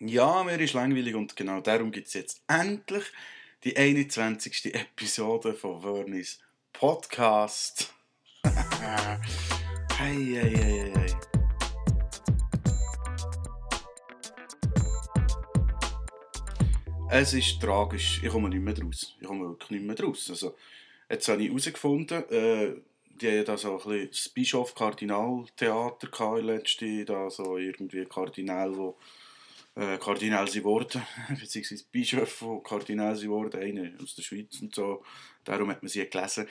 [0.00, 3.02] Ja, mir ist langweilig und genau darum gibt es jetzt endlich
[3.64, 4.72] die 21.
[4.72, 6.38] Episode von Vernis
[6.72, 7.92] Podcast.
[8.44, 9.18] hey,
[9.98, 11.12] hey, hey, hey.
[17.10, 19.16] Es ist tragisch, ich komme nicht mehr draus.
[19.20, 20.30] Ich komme wirklich nicht mehr draus.
[20.30, 20.54] Also,
[21.10, 22.76] jetzt habe ich herausgefunden, äh,
[23.20, 28.96] die haben so ein bisschen das Bischof-Kardinal-Theater letzte, da so irgendwie Kardinal, wo
[29.78, 31.02] äh, Kardinal sie wurden,
[31.40, 35.04] beziehungsweise Bischof von Kardinal sie wurden, einer aus der Schweiz und so.
[35.44, 36.48] Darum hat man sie gelesen.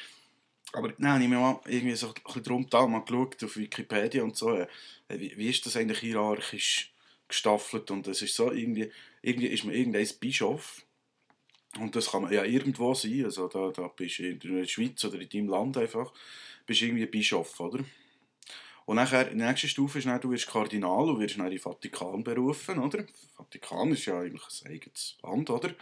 [0.71, 4.23] Aber nein, ich habe mal irgendwie so ein bisschen drum da mal geschaut auf Wikipedia
[4.23, 4.53] und so.
[4.53, 4.67] Äh,
[5.09, 6.93] wie, wie ist das eigentlich hierarchisch
[7.27, 7.91] gestaffelt?
[7.91, 10.85] Und es ist so, irgendwie, irgendwie ist man irgendein Bischof.
[11.79, 13.25] Und das kann man ja irgendwo sein.
[13.25, 16.13] Also da, da bist du in der Schweiz oder in deinem Land einfach,
[16.65, 17.83] bist irgendwie Bischof, oder?
[18.87, 21.59] Und nachher, die nächste Stufe ist dann, du wirst Kardinal und wirst dann in den
[21.59, 23.03] Vatikan berufen, oder?
[23.35, 25.75] Vatikan ist ja eigentlich ein eigenes Land, oder?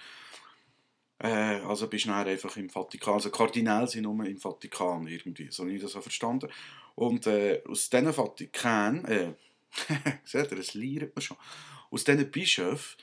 [1.20, 5.52] Äh, also bist du dann einfach im Vatikan, also Kardinäle sind nur im Vatikan irgendwie,
[5.52, 6.50] so habe ich das so verstanden.
[6.96, 9.34] Und äh, aus diesen Vatikan, äh,
[10.24, 11.38] seht ihr, das lernt man schon,
[11.92, 12.98] aus diesen Bischöfen,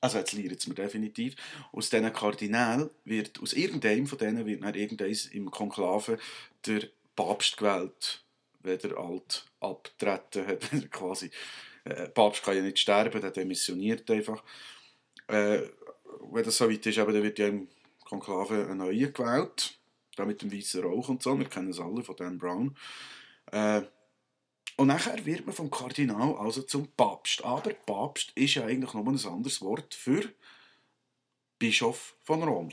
[0.00, 1.36] also jetzt lernt es mir definitiv,
[1.72, 6.18] aus diesen Kardinälen wird, aus irgendeinem von denen wird dann irgendeins im Konklave
[6.64, 8.22] der Papst gewählt,
[8.60, 10.70] wenn er alt abtreten hat.
[10.92, 11.32] quasi,
[11.82, 14.44] äh, Papst kann ja nicht sterben, der demissioniert einfach.
[15.26, 15.62] Äh,
[16.30, 17.68] wenn das so weit ist, eben, dann wird ja im
[18.04, 19.76] Konklave ein neuer gewählt,
[20.14, 22.76] da mit dem weißen Rauch und so, wir kennen es alle von Dan Brown.
[23.50, 23.82] Äh,
[24.76, 27.44] und nachher wird man vom Kardinal also zum Papst.
[27.44, 30.22] Aber Papst ist ja eigentlich nur ein anderes Wort für
[31.58, 32.70] Bischof von Rom.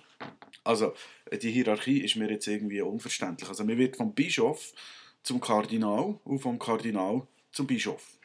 [0.63, 0.93] Also
[1.31, 3.49] die Hierarchie ist mir jetzt irgendwie unverständlich.
[3.49, 4.73] Also man wird vom Bischof
[5.23, 8.17] zum Kardinal und vom Kardinal zum Bischof.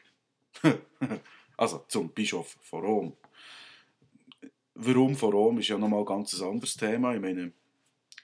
[1.57, 3.17] also zum Bischof von Rom.
[4.75, 7.13] Warum von Rom ist ja nochmal ganz ein anderes Thema.
[7.13, 7.51] Ich meine,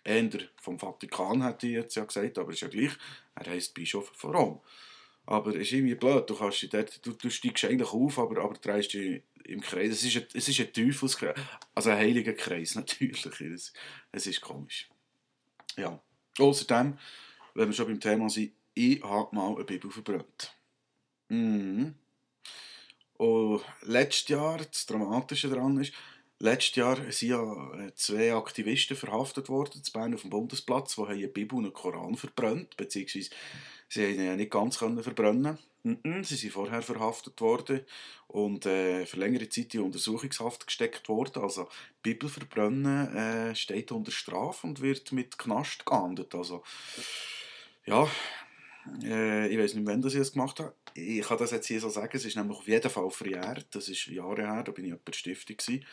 [0.04, 2.94] Änder vom Vatikan hätte ich jetzt ja gesagt, aber ist ja gleich.
[3.36, 4.62] Er heißt Bischof von Rom.
[5.28, 8.54] Aber es ist irgendwie blöd, du, kannst dort, du, du steigst eigentlich auf, aber, aber
[8.56, 9.92] drehst dich im Kreis.
[9.92, 11.38] Es ist ein, es ist ein Teufelskreis,
[11.76, 13.26] also ein heiliger Kreis natürlich.
[13.42, 13.74] Es,
[14.12, 14.90] es ist komisch.
[15.76, 16.02] Ja.
[16.40, 16.98] Außerdem,
[17.56, 20.56] wenn wir schon beim Thema sind, ich habe mal eine Bibel verbrannt.
[21.28, 21.96] Mhm.
[23.18, 25.92] Und letztes Jahr, das Dramatische daran ist,
[26.40, 31.02] letztes Jahr sind ja äh, zwei Aktivisten verhaftet worden, zu Bern auf dem Bundesplatz, die
[31.02, 33.32] eine Bibel und einen Koran verbrannt, beziehungsweise
[33.90, 35.58] Sie haben ihn ja nicht ganz verbrennen.
[35.84, 37.86] Sie sind vorher verhaftet worden
[38.28, 41.42] und äh, für längere Zeit in Untersuchungshaft gesteckt worden.
[41.42, 41.70] Also
[42.04, 46.36] Bibel verbrennen äh, steht unter Strafe und wird mit Knast geahndet.
[46.36, 46.64] Also
[47.86, 48.06] ja,
[49.04, 50.74] äh, ich weiß nicht, wann das ich das gemacht habe.
[50.94, 53.68] Ich kann das jetzt hier so sagen, es ist nämlich auf jeden Fall verjährt.
[53.72, 55.86] Das ist Jahre her, da bin ich etwa Stiftung gewesen.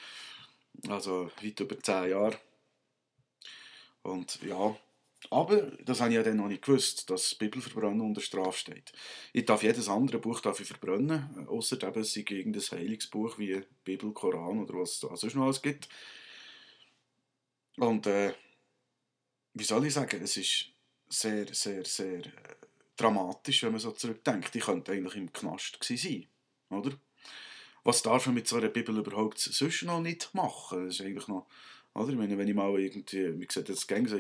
[0.89, 2.39] Also weit über zehn Jahre.
[4.03, 4.77] Und ja,
[5.31, 8.93] aber das habe ich ja dann noch nicht gewusst, dass Bibelverbrennen unter Strafe steht.
[9.33, 14.13] Ich darf jedes andere Buch ich verbrennen, außer eben sei gegen das Heiligsbuch wie Bibel,
[14.13, 15.89] Koran oder was es sonst noch alles gibt.
[17.77, 18.35] Und äh,
[19.55, 20.67] wie soll ich sagen, es ist
[21.09, 22.57] sehr, sehr, sehr äh,
[22.97, 24.55] dramatisch, wenn man so zurückdenkt.
[24.55, 26.27] Ich könnte eigentlich im Knast sein,
[26.71, 26.93] oder?
[27.83, 30.87] Was darf man mit so einer Bibel überhaupt sonst noch nicht machen?
[30.87, 31.47] Das ist eigentlich noch
[31.95, 32.11] oder?
[32.11, 34.17] Ich meine, wenn ich mal irgendwie, wie gesagt, gang so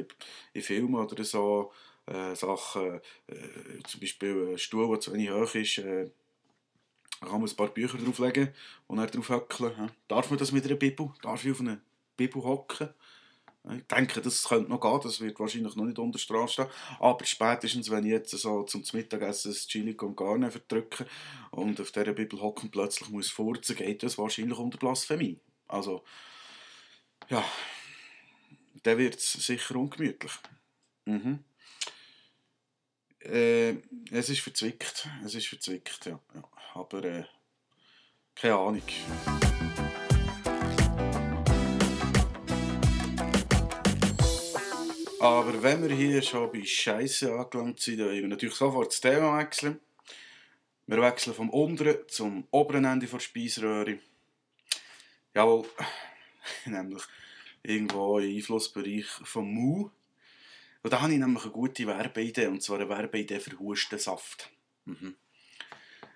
[0.52, 1.72] in Filmen oder so,
[2.06, 6.10] äh, Sachen, äh, zum Beispiel ein Stuhl, der zu wenig hoch ist, äh,
[7.20, 8.48] kann man ein paar Bücher drauflegen
[8.86, 9.90] und dann drauf hockeln.
[10.08, 11.10] Darf man das mit einer Bibel?
[11.22, 11.80] Darf ich auf einer
[12.16, 12.90] Bibel hocken?
[13.78, 16.66] Ich denke, das könnte noch gehen, das wird wahrscheinlich noch nicht unter Strafe stehen.
[17.00, 21.06] Aber spätestens, wenn ich jetzt so zum Mittagessen das Chili con Carne verdrücke
[21.50, 25.38] und auf dieser Bibel hocken plötzlich muss furzen, geht das wahrscheinlich unter Blasphemie.
[25.66, 26.04] Also,
[27.28, 27.44] ja,
[28.82, 30.32] dann wird es sicher ungemütlich.
[31.06, 31.44] Mhm.
[33.20, 33.76] Äh,
[34.10, 36.20] es ist verzwickt, es ist verzwickt, ja.
[36.34, 36.44] ja.
[36.74, 37.24] Aber äh,
[38.34, 38.82] keine Ahnung.
[45.20, 49.38] Aber wenn wir hier schon bei Scheiße angelangt sind, dann wir natürlich sofort das Thema
[49.38, 49.80] wechseln.
[50.86, 53.98] Wir wechseln vom unteren zum oberen Ende der Speiseröhre.
[55.34, 55.66] Jawohl,
[56.66, 57.02] nämlich
[57.62, 59.90] irgendwo im Einflussbereich vom Mu.
[60.82, 64.50] Und da habe ich nämlich eine gute Werbeidee, und zwar eine Werbeidee für Hustensaft.
[64.84, 65.16] Mhm.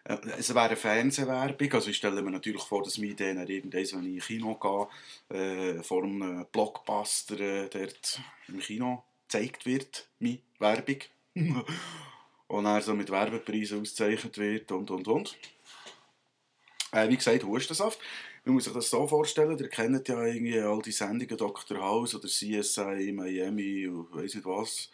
[0.05, 3.73] Äh, es wäre eine Fernsehwerbung, also ich stelle mir natürlich vor, dass mir dann irgendwann,
[3.73, 4.89] wenn ich ins Kino
[5.31, 10.99] gehe, äh, vor einem Blockbuster äh, dort im Kino gezeigt wird, meine Werbung.
[12.49, 15.39] und dann so mit Werbepreisen ausgezeichnet wird und und und.
[16.93, 17.99] Äh, wie gesagt, Hustensaft.
[18.49, 21.83] Man muss sich das so vorstellen, ihr kennt ja irgendwie all die Sendungen Dr.
[21.83, 24.89] House oder CSI Miami und weiss nicht was.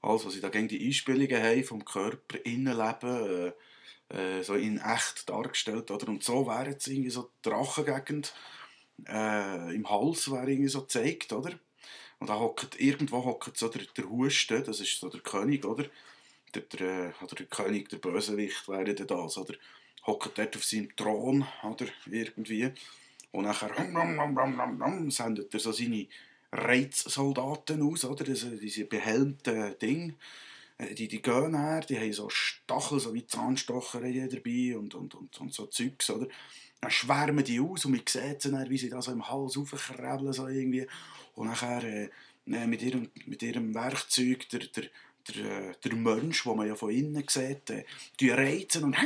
[0.00, 3.52] Alles, was sie da gegen die Einspielungen haben vom Körper, Innenleben,
[4.10, 5.90] äh, äh, so in echt dargestellt.
[5.90, 6.06] Oder?
[6.06, 8.32] Und so wäre jetzt irgendwie so Drachengegend
[9.08, 11.58] äh, im Hals wäre irgendwie so gezeigt, oder?
[12.20, 15.84] Und da hockt, irgendwo hockt so der, der Husten, das ist so der König, oder?
[16.54, 19.54] Der, der, oder der König, der Bösewicht wäre das, oder?
[20.10, 21.86] Hockt dort auf seinem Thron, oder?
[22.10, 22.72] Irgendwie.
[23.30, 23.70] Und nachher
[25.08, 26.08] sendet er so seine
[26.50, 28.26] Reizsoldaten aus, oder?
[28.28, 30.14] Also diese behelmten Dinge.
[30.78, 35.14] Äh, die, die gehen her, die haben so Stachel, so wie Zahnstocher dabei und, und,
[35.14, 36.26] und, und so Zeugs, oder?
[36.80, 39.56] Dann schwärmen die aus und man sieht sie dann, wie sie da so im Hals
[39.56, 40.88] raufkrabbeln, so irgendwie.
[41.34, 42.10] Und nachher äh,
[42.46, 44.84] äh, mit, ihrem, mit ihrem Werkzeug, der, der,
[45.28, 47.84] der, äh, der Mensch, den man ja von innen sieht, äh,
[48.18, 48.98] die reizen und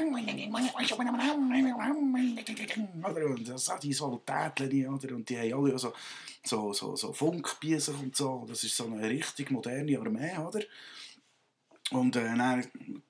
[3.29, 5.93] und die Soldaten, oder, und die haben alle so,
[6.43, 10.61] so, so, so Funkbiesen und so, das ist so eine richtig moderne Armee, oder?
[11.91, 12.63] Und äh, dann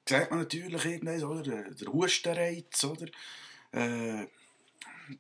[0.09, 3.07] sieht man natürlich irgendwann, oder, der, der Hustenreiz, oder?
[3.73, 4.27] Äh,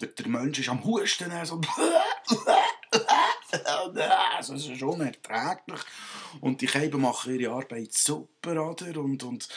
[0.00, 1.60] der, der Mensch ist am Husten, so
[4.37, 5.81] also es ist unerträglich.
[6.41, 8.99] Und die Käben machen ihre Arbeit super, oder?
[9.00, 9.49] Und, und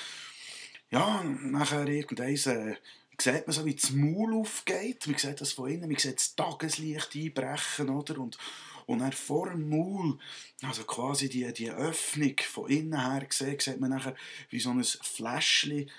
[0.90, 2.76] ja, nachher irgendwann äh,
[3.20, 5.08] sieht man so, wie das Maul aufgeht.
[5.08, 8.20] Man sieht das von innen, man sieht das Tageslicht einbrechen, oder?
[8.20, 8.38] Und,
[8.86, 10.18] und dann vor dem Maul,
[10.62, 14.16] also quasi die, die Öffnung von innen her gesehen, sieht man nachher
[14.50, 15.90] wie so ein Fläschchen,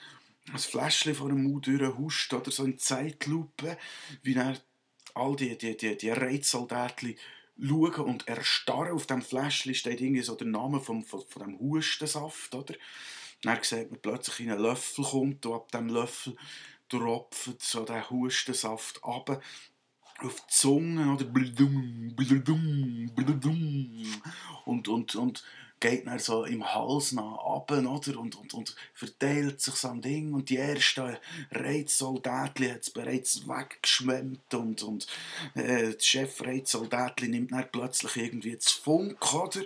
[0.52, 3.76] ein Fläschchen vor dem Maul durchhuscht, oder so in Zeitlupe,
[4.22, 4.58] wie dann
[5.18, 7.16] all die, die, die, die Reizsoldaten
[7.60, 8.92] schauen und erstarren.
[8.92, 12.74] Auf dem Fläschchen steht irgendwie so der Name vom, von, von dem Hustensaft, oder?
[13.42, 16.36] Dann sieht man plötzlich in einen Löffel kommt und ab dem Löffel
[16.88, 19.42] tropft so der Hustensaft ab
[20.20, 21.24] auf die Zunge, oder?
[24.64, 25.44] Und, und, und
[25.80, 28.18] geht dann so im Hals nach oben, oder?
[28.18, 30.32] Und, und, und verteilt sich so ein Ding.
[30.32, 31.16] Und die ersten
[31.50, 34.54] Reizsoldaten hat es bereits weggeschwemmt.
[34.54, 35.06] Und, und
[35.54, 39.62] äh, das Chef Reizsoldaten nimmt dann plötzlich irgendwie das Funk, oder?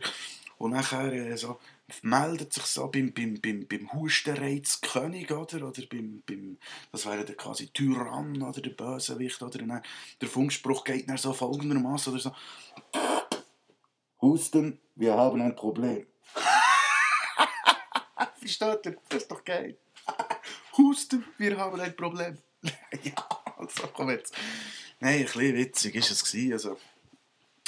[0.59, 1.59] Und nachher äh, so
[2.03, 5.69] meldet sich so beim, beim, beim, beim Hustenreizkönig, oder?
[5.69, 6.57] Oder beim, beim,
[6.91, 9.59] das wäre der quasi Tyrann oder der Bösewicht, oder?
[9.59, 9.83] Dann,
[10.21, 12.33] der Funkspruch geht dann so folgendermaßen, oder so.
[14.23, 16.07] Husten, wir haben ein Problem.
[18.39, 18.97] Versteht ihr?
[19.09, 19.77] Das ist doch geil.
[20.79, 22.39] Husten, wir haben ein Problem.
[22.63, 23.13] ja,
[23.59, 24.35] also komm jetzt.
[25.01, 26.35] Nein, ein bisschen witzig war es.
[26.53, 26.79] Also,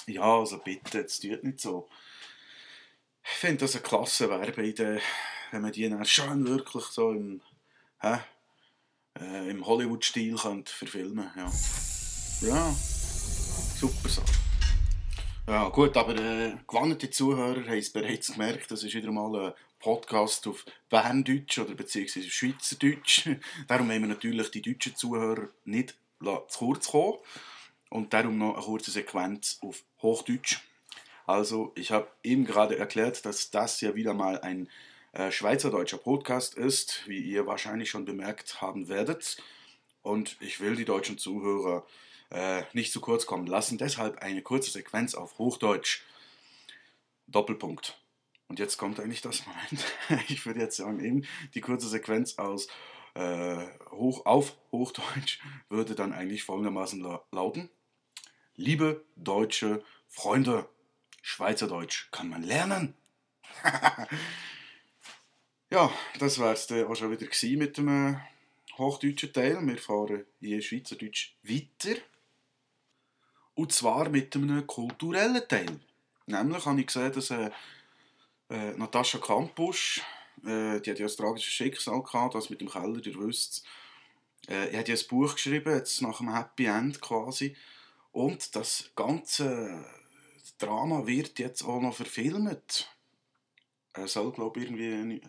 [0.06, 1.88] ja, also bitte, jetzt tut nicht so.
[3.24, 5.00] Ich finde das eine klasse Werbeidee,
[5.50, 7.40] wenn man die dann schön wirklich so im,
[8.00, 8.18] äh,
[9.50, 11.52] im Hollywood-Stil verfilmen könnte.
[12.42, 12.48] Ja.
[12.48, 14.43] ja, super Sache.
[15.46, 19.52] Ja, gut, aber äh, gewandte Zuhörer haben es bereits gemerkt, das ist wieder mal ein
[19.78, 23.28] Podcast auf Berndeutsch oder beziehungsweise Schweizerdeutsch.
[23.68, 27.18] darum haben wir natürlich die deutschen Zuhörer nicht zu kurz kommen.
[27.90, 30.60] Und darum noch eine kurze Sequenz auf Hochdeutsch.
[31.26, 34.70] Also, ich habe eben gerade erklärt, dass das ja wieder mal ein
[35.12, 39.36] äh, schweizerdeutscher Podcast ist, wie ihr wahrscheinlich schon bemerkt haben werdet.
[40.00, 41.84] Und ich will die deutschen Zuhörer
[42.34, 43.78] äh, nicht zu kurz kommen lassen.
[43.78, 46.02] Deshalb eine kurze Sequenz auf Hochdeutsch.
[47.26, 47.96] Doppelpunkt.
[48.48, 49.84] Und jetzt kommt eigentlich das Moment.
[50.28, 52.68] Ich würde jetzt sagen, eben die kurze Sequenz aus
[53.14, 55.38] äh, hoch, auf Hochdeutsch
[55.68, 57.70] würde dann eigentlich folgendermaßen la lauten.
[58.56, 60.68] Liebe deutsche Freunde,
[61.22, 62.94] Schweizerdeutsch kann man lernen.
[65.70, 68.16] ja, das war es auch schon wieder mit dem äh,
[68.76, 69.66] hochdeutschen Teil.
[69.66, 72.00] Wir fahren hier Schweizerdeutsch weiter.
[73.54, 75.80] Und zwar mit einem kulturellen Teil.
[76.26, 77.50] Nämlich habe ich gesehen, dass äh,
[78.50, 80.02] äh, Natascha Kampusch,
[80.44, 83.64] äh, die hat ja ein tragisches Schicksal gehabt, das mit dem Keller, ihr wisst
[84.48, 87.56] äh, Er hat ja ein Buch geschrieben, jetzt nach einem Happy End quasi.
[88.12, 89.84] Und das ganze
[90.58, 92.88] Drama wird jetzt auch noch verfilmt.
[93.92, 95.20] Er soll, glaube ich, irgendwie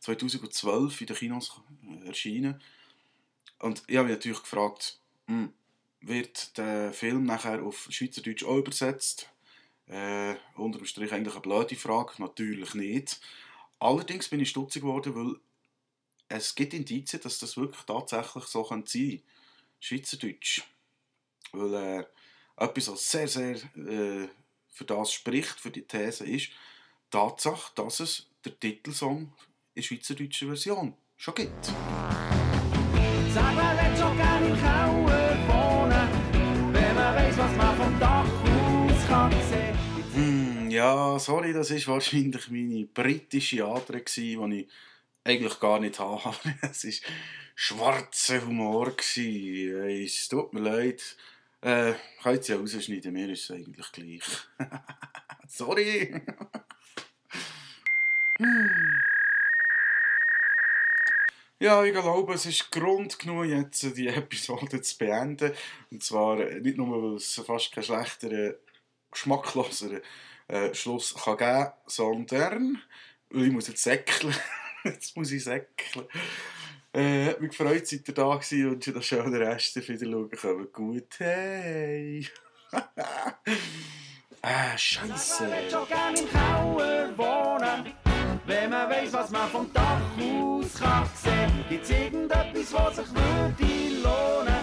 [0.00, 1.60] 2012 in den Kinos
[2.04, 2.60] erscheinen.
[3.58, 5.52] Und ich habe mich natürlich gefragt, hm,
[6.00, 9.28] wird der Film nachher auf Schweizerdeutsch auch übersetzt.
[9.86, 13.20] Äh, unter Strich eigentlich eine blöde Frage, natürlich nicht.
[13.78, 15.36] Allerdings bin ich stutzig geworden, weil
[16.28, 19.22] es gibt Indizien, dass das wirklich tatsächlich so sein könnte.
[19.80, 20.62] Schweizerdeutsch.
[21.52, 22.04] Weil äh,
[22.56, 24.28] etwas, was sehr, sehr äh,
[24.68, 29.32] für das spricht, für die These, ist die Tatsache, dass es der Titelsong
[29.74, 31.66] in schweizerdeutscher Version schon gibt.
[33.34, 33.76] Sag mal,
[40.80, 44.68] Ja, sorry, das war wahrscheinlich meine britische Adre, die ich
[45.24, 46.34] eigentlich gar nicht habe.
[46.62, 47.10] es war
[47.54, 48.94] schwarzer Humor.
[48.98, 51.18] Es tut mir leid.
[51.60, 54.24] Äh, könnt ihr ja rausschneiden, mir ist es eigentlich gleich.
[55.48, 56.22] sorry.
[61.62, 65.52] Ja, ich glaube, es ist Grund genug, jetzt die Episode zu beenden.
[65.90, 68.54] Und zwar nicht nur, weil es fast keinen schlechteren,
[69.10, 70.00] geschmackloseren
[70.50, 72.82] äh, Schluss kann geben kann, sondern
[73.30, 74.34] weil ich muss jetzt säckeln.
[74.84, 76.06] jetzt muss ich säckeln.
[76.92, 80.72] Äh, mich gefreut, seid ihr da gewesen und schon den schönen Rest wieder schauen können.
[80.72, 82.28] Gut, hey!
[84.42, 85.48] ah, Scheiße!
[88.46, 94.02] Wenn man weiss, was man vom Dach aus kann sehen, gibt's irgendetwas, was sich würde
[94.02, 94.59] lohnen.